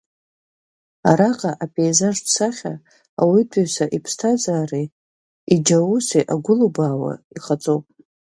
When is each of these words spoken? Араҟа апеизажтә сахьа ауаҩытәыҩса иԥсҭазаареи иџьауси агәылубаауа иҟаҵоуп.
Араҟа 1.09 1.51
апеизажтә 1.63 2.29
сахьа 2.35 2.73
ауаҩытәыҩса 3.21 3.85
иԥсҭазаареи 3.97 4.87
иџьауси 5.53 6.27
агәылубаауа 6.33 7.13
иҟаҵоуп. 7.37 7.85